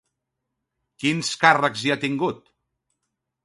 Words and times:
Quins 1.03 1.29
càrrecs 1.45 1.85
hi 1.87 1.95
ha 1.97 2.01
tingut? 2.07 2.43